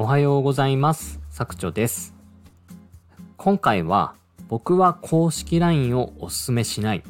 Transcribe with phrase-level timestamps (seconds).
[0.00, 1.18] おはようございます。
[1.28, 2.14] 作長です。
[3.36, 4.14] 今回は
[4.46, 7.02] 僕は公式 LINE をおすすめしない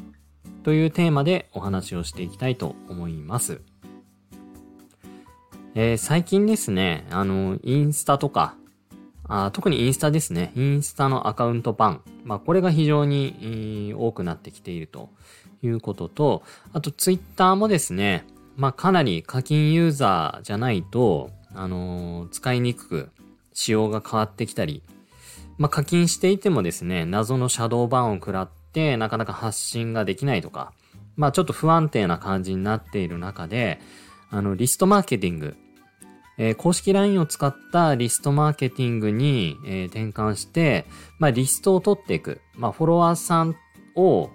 [0.63, 3.61] というテーマでお話をしていきたいと思います。
[5.75, 8.55] えー最近ですね、あの、インスタとか、
[9.25, 10.51] あ特にインスタですね。
[10.55, 12.01] インスタのアカウント版。
[12.23, 15.11] まあ、これが非常に、多くなってきていると
[15.61, 16.41] いうことと、
[16.73, 18.25] あとツイッターもですね、
[18.55, 23.09] まあ、かなり課金ユーザーじゃないと、あのー使いにくく、
[23.53, 24.83] 仕様が変わってきたり、
[25.57, 30.71] まあ、課金していてもですね、謎のシャドーバンを食らって、なかなか発信ができないとか、
[31.17, 33.81] まあ、ちょっと不安定な感じになっている中で、
[34.29, 35.57] あの、リストマーケティング、
[36.37, 40.85] えー公式 LINE を使ったリストマーケティングに、えー転換して、
[41.17, 42.39] まあ、リストを取っていく。
[42.55, 43.57] まあ、フォロワーさん
[43.95, 44.29] を、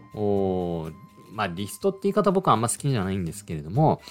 [1.32, 4.02] まあ、リストって言い方僕はあんま好きじゃないんですけれども、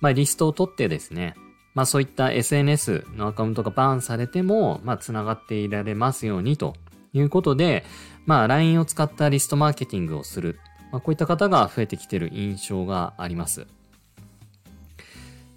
[0.00, 1.36] まあ、リストを取ってですね、
[1.76, 6.74] まあ、そういった SNS のアカウントがバーンされても、まあ、繋がっていられますようにと
[7.12, 7.84] いうことで、
[8.24, 10.58] まあ、LINE を使ったリストマーケティングをする。
[10.90, 13.66] まあ、こういった方が増えてきてる印象があります。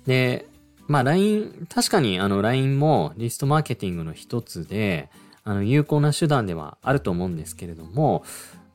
[0.05, 0.45] で、
[0.87, 5.09] まあ LINE、確かにあの LINE もリストマーケティングの一つで、
[5.45, 8.25] あの有効な手段ではあると思うんですけれども、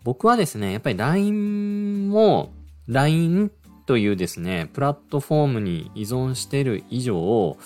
[0.02, 2.54] 僕はですね、やっぱり LINE も
[2.88, 3.50] LINE
[3.86, 7.56] というですね、プラットフォームに依存している以上、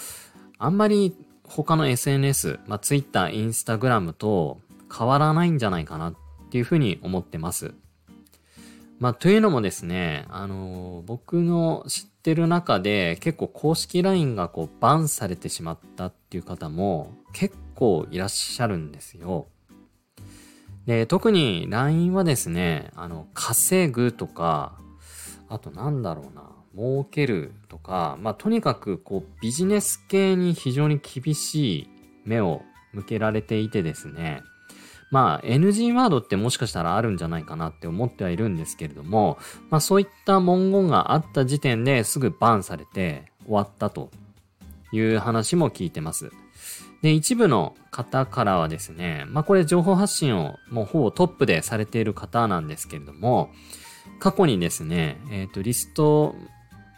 [0.59, 4.61] あんまり他の SNS、まあ Twitter、Instagram と
[4.97, 6.15] 変わらないんじゃないかなっ
[6.51, 7.75] ていうふうに思ってます。
[8.99, 19.47] まあ、というのもですね、あの僕の知ってる中で結構公式 LINE がこうバンされてしまったっていう方も結構いらっしゃるんですよ。
[20.87, 24.73] で、特に LINE はですね、あの、稼ぐとか、
[25.49, 26.43] あとなんだろうな、
[26.75, 31.91] 儲けるとか、まあ、とにかくこうビジネス系に非常に厳しい
[32.25, 34.43] 目を向けられていてですね、
[35.11, 39.39] まあ NG ワードってもしかしたらあるんじゃないかなって思ってはいるんですけれども、
[39.71, 44.11] まあそういった文言があった時点ですぐバンされて終わったと
[44.93, 46.31] いう話も聞いてます。
[47.03, 53.51] で、一部の方からはですね、まあこれ情報発信をもうほぼトップでされている方なんですけれども、
[54.19, 56.35] 過去にですね、えっ、と、リスト、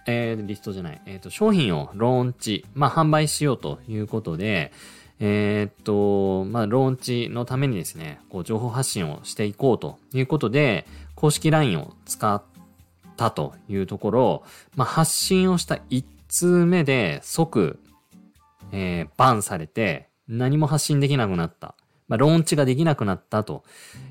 [0.07, 4.73] えーリストじゃない、えっ、と、商品をローンチ、まあ販売しようということで、
[5.21, 12.43] えっと、まあ、ローンチのためにですね、こう、情報発信をしていこうということで、公式 LINE を使っ
[13.19, 14.43] たというところ、
[14.77, 17.79] まあ、発信をした1通目で即、
[18.73, 21.75] えーバンされて、何も発信できなくなった。
[22.11, 23.63] まあ、ローンチができなくなったと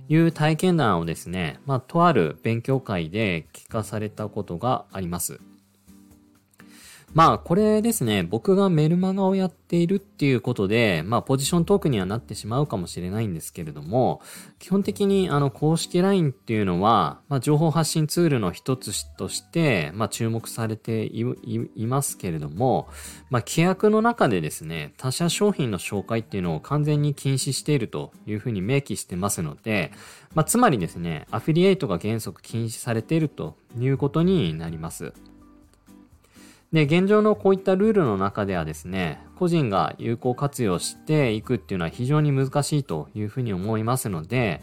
[0.08, 5.42] いう体験談をですね、まあ、とある勉強会で聞かされたことがあります。
[7.14, 14.22] まあ、これですね、僕がメルマガをやっているっていうことで、まあ、ポジショントークにはなってしまうかもしれないんですけれども、
[14.60, 22.88] 基本的にあの、公式 LINE っていうのは、まあ、情報発信ツールの一つとして、まあ、注目されていいいますけれども、
[23.32, 29.92] まあ、規約の中でですね、他社商品の紹介っていうのを完全に禁止しているというふうに明記してますので、
[30.36, 35.14] まあ、つまりですね、アフィリエイトが原則禁止されているということになります。
[36.72, 44.62] で、現状のこういったルールの中ではですね、個人が有効活用していくっていうのは非常に難しいというふうに思いますので、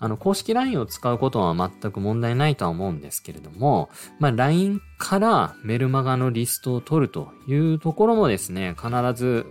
[0.00, 3.88] あの、公式 LINE を使うことは全く問題ないとは思うんですけれども、
[4.18, 9.46] まあ、LINE からメルマガのリストを取るというところもですね、必ず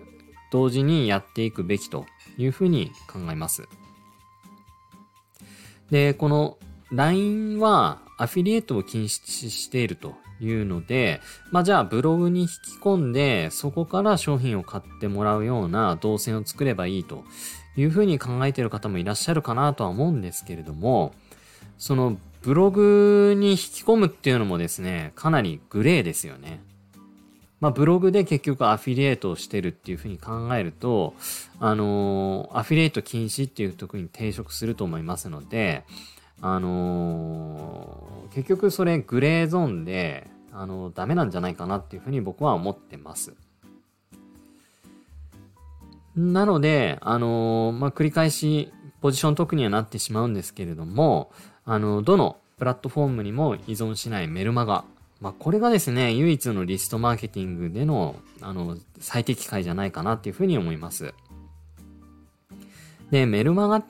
[0.51, 2.05] 同時にやっていくべきと
[2.37, 3.67] いうふうに考えます。
[5.89, 6.57] で、この
[6.91, 9.09] LINE はアフィリエイトを禁止
[9.49, 11.21] しているというので、
[11.51, 12.51] まあじゃあブログに引き
[12.81, 17.23] 込んで、そこから商品を買ってもらうような動線を作ればいいと
[17.75, 21.13] いうふうに考えている方もいらっしゃるかなとは思うんですけれども、
[21.77, 26.61] そのブログに引き込むっていうのもですね、かなりグレーですよね。
[27.61, 31.13] まあ、ブログで結局アフィリエイトをしてるっていうふうに考えると、
[31.61, 35.85] あのーアフィリエイト禁止っていうとこに抵触すると思いますので、
[36.43, 38.03] あのー
[38.33, 43.33] 結局それグレーゾーンで、あのダメなんじゃないかなっていうふうに僕は思ってます。
[46.15, 51.31] なので、あのーまあ、繰り返しポジション特にはなってしまうんですけれども、
[51.63, 54.83] あの、どのプラットフォームにも依存しないメルマガ。
[55.21, 61.13] まあ、これがですね、唯一のリストマーケティングでの、あの、最適解じゃないかなっていうふうに思います。
[63.11, 63.85] で、メルマガっ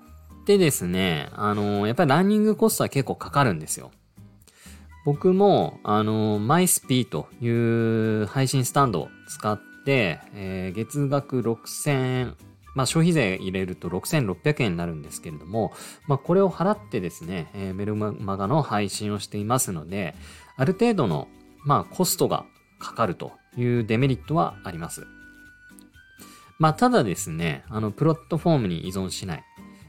[0.46, 3.92] てですね、あの、やっぱりランニングコストは結構かかるんですよ。
[5.06, 12.36] 僕も、あの、マイスピーという配信スタンドを使って、えー、月額6000
[12.76, 15.74] まあ消費税入れると6600円になるんですけれども、
[16.08, 20.16] まあこれを払ってですね、えー、メルマガの配信をしていますので、
[20.58, 21.28] ある程度の、
[21.66, 22.46] まあコストが
[22.80, 25.06] かかるというデメリットはあります。
[26.60, 29.44] まあただですね、あの、プロットフォームに依存しない。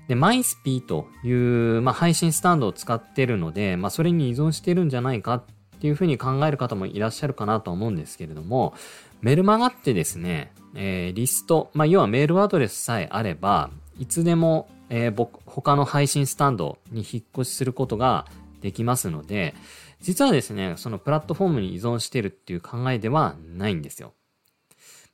[0.08, 5.42] で、マイスピーという、まあ配信スタンドを使ってるので、まあそれに依存してるんじゃないかっ
[5.80, 8.74] ていうふうに考える方もいらっしゃるかなと思うんですけれども、
[9.20, 18.26] メルマガってですね、えー、リスト、まあ、要はメールアドレスさえあれば、いつでも、えー、僕、他の配信スタンドに引っ越しすることが
[18.60, 19.54] できますので、
[20.00, 24.12] 実はですね、そのプラットフォームに依存してるっていう考えではないんですよ。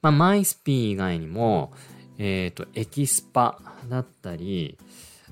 [0.02, 1.72] まあ、マイスピー以外にも、
[2.22, 3.58] えっ、ー、と、エキスパ
[3.88, 4.76] だったり、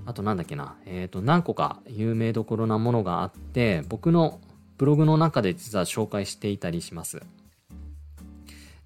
[0.07, 4.41] あとなんだっけな、えっ、ー、と、何個か有名どころなものがあって、僕の
[4.79, 7.21] ブログの中で実は紹介していたりします。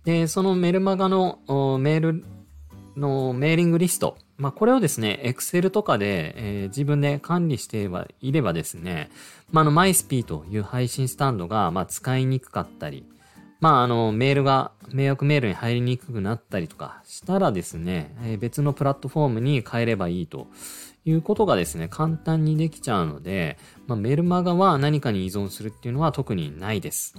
[0.05, 1.39] で、そのメルマガの
[1.79, 2.25] メール
[2.97, 7.89] のメーリングリスト、まあ、これをですね、Excel とかで、えー、自分で管理して
[8.21, 9.11] いればですね、
[9.53, 13.07] まあ、あの、MySP という配信スタンドが、まあ、使いにくかったり、
[13.63, 20.49] まあ、あの、メールが、迷惑メールに入りにくくなったりとかしたらですね、え、別のプラットフォームに変えればいいと
[21.05, 23.57] いうことがですね、簡単にできちゃうので、
[23.87, 27.15] まあ、メルマガは何かに依存するっていうのは特にないです。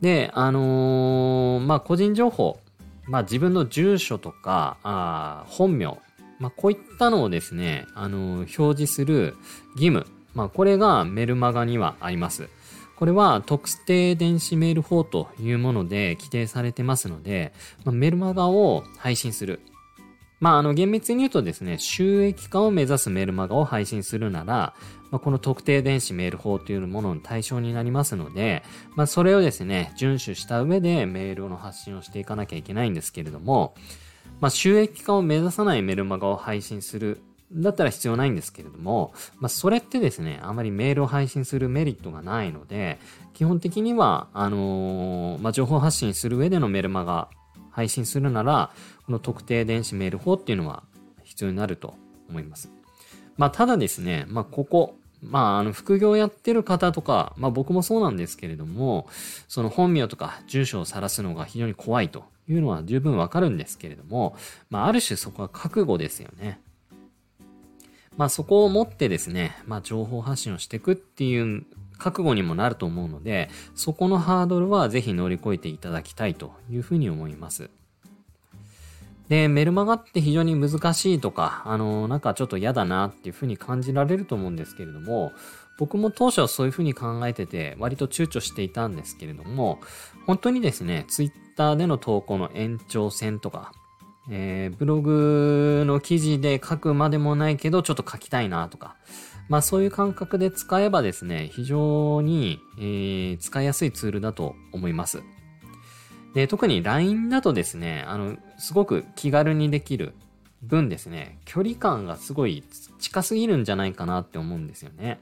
[0.00, 2.58] で、あのー、まあ、個人情報、
[3.04, 5.96] まあ、自分の住所とか、あ本名、
[6.40, 9.36] まあ、こういったのをですね、あのー、表示する
[9.76, 12.48] 義務、まあ、これがメルマガにはあります。
[13.02, 17.52] これは特定電子メール法というもので規定されてますので、
[17.84, 19.58] まあ、メルマガを配信する。
[20.38, 24.76] まあ、あの、厳密に言うとですね、収益化を目指すメルマガを配信するなら、
[25.10, 28.62] まあ、この特定電子メール法というものの対象になりますので、
[28.94, 33.74] まあ、それをですね、遵守した上でメールの発信をしていかなきゃいけないんですけれども、
[34.40, 37.20] まあ、収益化を目指さないメルマガを配信する
[37.54, 42.98] だったら必要ないんですけれども、まあ、それってですね、あまりメールを配信するメリットがないので、
[43.34, 47.28] 基本的には、あのー、まあ、情報発信する上でのメルマガ
[47.70, 48.70] 配信するなら、
[49.06, 50.82] この特定電子メール法っていうのは
[51.24, 51.94] 必要になると
[52.28, 52.70] 思います。
[53.36, 59.08] まあ、ただですね、まあ、ここ、まあ、あの、副業やってる方とか、まあ僕もそうなんですけれども、
[59.46, 64.36] その本名とか住所を晒すのが非常に怖いというのは十分わかるんですけれども、
[64.68, 66.60] まあある種そこは覚悟ですよね。
[68.16, 71.64] まあそこを持ってですね、まあ情報発信をしていくっていう
[71.98, 77.70] 覚悟にもなると思うので、そこのハードルはぜひ乗り越えていただきたいというふうに思います。
[79.28, 85.32] で、メルマガって非常に難しいとか、あの、なんかちょっと嫌だなっていうふうに感じられると思うんですけれども、
[85.78, 89.80] 僕も当初はそういうふうに考えてて、割と躊躇していたんですけれども、
[90.26, 93.72] 本当にですね、ツイッターでの投稿の延長線とか、
[94.30, 98.96] えー、ブログの記事で書くまでもないけど、ちょっと書きたいなとか、
[99.48, 105.22] まあそういう感覚で使えばですね、非常に、えー、使いやすいツールだと思います。
[106.34, 110.14] で、特に LINE だとですね、あの、すごく気軽にできる
[110.62, 112.64] 分ですね、距離感がすごい
[112.98, 115.20] 近すぎるんじゃないかなって思うんですよね。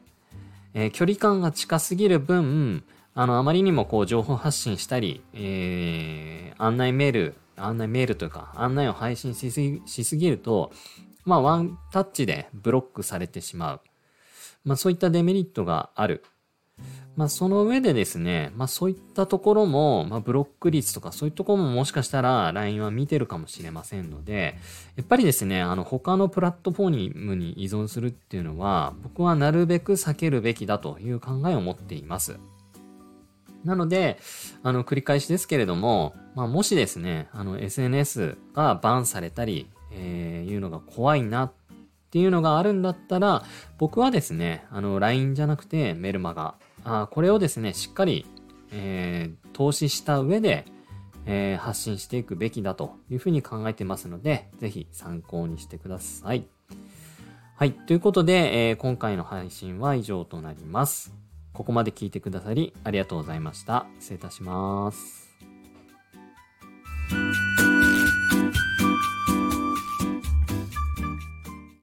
[0.74, 2.84] えー、距離感が近すぎる分、
[3.14, 10.72] あの、あまりにもこう情報発信したり、えー、案内メール、案内メールというか、案内を配信しすぎしすぎると、
[11.24, 13.80] まあ、ワンタッチでブロックされてしまう。
[14.64, 16.24] まあ、そういったデメリットがある。
[17.16, 24.56] まあ、その上でですね、まあ、そういったところも、まあ、ブロック率とかそういうところももしかしたら LINE は見てるかもしれませんので、
[24.96, 32.38] やっぱりですね、あの、他のプラットフォームに依存するっていうのは、僕はなるべく避けるべきだという考えを持っています。
[33.64, 34.18] なので、
[34.62, 41.52] あの、繰り返しですけれども、まあ、もしですね、あの、SNS がバンされたり、えー、いうのが怖いなっ
[42.10, 43.44] ていうのがあるんだったら、
[43.78, 48.26] 僕はですね、あの、LINE じゃなくてメルマガ、あこれをですね、しっかり、
[48.72, 50.64] えー、投資した上で、
[51.26, 56.46] えー、発信していくべきだというふうに考えてますので、ぜひ参考にしてください。
[57.56, 57.72] はい。
[57.72, 61.19] ということで、えー、今回の配信は以上となります。
[61.52, 63.86] ここまで聞いてくださりありがとうございました。
[63.98, 65.30] 失礼いたします。